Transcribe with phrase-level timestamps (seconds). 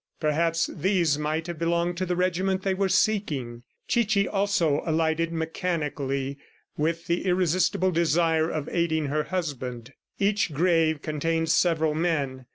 [0.19, 3.61] Perhaps these might have belonged to the regiment they were seeking.
[3.87, 6.39] Chichi also alighted mechanically
[6.75, 9.93] with the irresistible desire of aiding her husband.
[10.17, 12.47] Each grave contained several men.